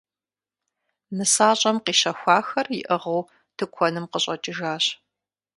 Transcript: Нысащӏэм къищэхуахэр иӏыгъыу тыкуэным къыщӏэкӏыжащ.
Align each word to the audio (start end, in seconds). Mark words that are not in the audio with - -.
Нысащӏэм 1.17 1.77
къищэхуахэр 1.85 2.67
иӏыгъыу 2.79 3.21
тыкуэным 3.57 4.05
къыщӏэкӏыжащ. 4.11 4.85